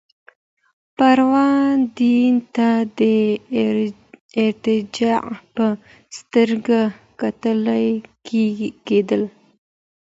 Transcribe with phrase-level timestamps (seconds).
[0.97, 2.69] پرون دين ته
[2.99, 3.01] د
[4.43, 5.23] ارتجاع
[5.55, 5.65] په
[6.17, 6.81] سترګه
[7.19, 7.59] کتل
[8.87, 9.23] کېدل.